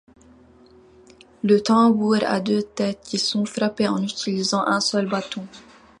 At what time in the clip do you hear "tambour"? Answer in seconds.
1.61-2.15